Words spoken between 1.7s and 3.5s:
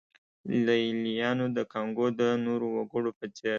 کانګو د نورو وګړو په څېر.